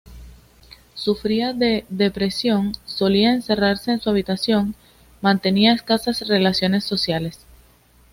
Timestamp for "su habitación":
4.01-4.73